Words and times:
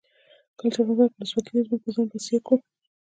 کله 0.57 0.69
چې 0.73 0.79
افغانستان 0.81 1.09
کې 1.09 1.17
ولسواکي 1.21 1.51
وي 1.53 1.63
موږ 1.69 1.79
په 1.83 1.89
ځان 1.95 2.07
بسیا 2.11 2.37
کیږو. 2.47 2.55